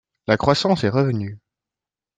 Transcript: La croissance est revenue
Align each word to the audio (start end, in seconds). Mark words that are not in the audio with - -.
La 0.25 0.35
croissance 0.35 0.83
est 0.83 0.89
revenue 0.89 1.37